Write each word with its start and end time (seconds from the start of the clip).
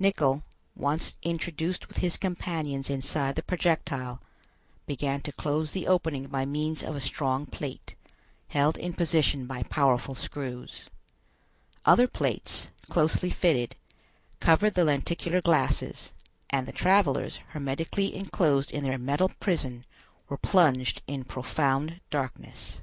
Nicholl, 0.00 0.42
once 0.74 1.12
introduced 1.22 1.86
with 1.86 1.98
his 1.98 2.16
companions 2.16 2.90
inside 2.90 3.36
the 3.36 3.44
projectile, 3.44 4.20
began 4.88 5.20
to 5.20 5.30
close 5.30 5.70
the 5.70 5.86
opening 5.86 6.26
by 6.26 6.44
means 6.44 6.82
of 6.82 6.96
a 6.96 7.00
strong 7.00 7.46
plate, 7.46 7.94
held 8.48 8.76
in 8.76 8.92
position 8.92 9.46
by 9.46 9.62
powerful 9.62 10.16
screws. 10.16 10.86
Other 11.84 12.08
plates, 12.08 12.66
closely 12.88 13.30
fitted, 13.30 13.76
covered 14.40 14.74
the 14.74 14.84
lenticular 14.84 15.40
glasses, 15.40 16.10
and 16.50 16.66
the 16.66 16.72
travelers, 16.72 17.36
hermetically 17.50 18.16
enclosed 18.16 18.72
in 18.72 18.82
their 18.82 18.98
metal 18.98 19.30
prison, 19.38 19.86
were 20.28 20.38
plunged 20.38 21.02
in 21.06 21.22
profound 21.22 22.00
darkness. 22.10 22.80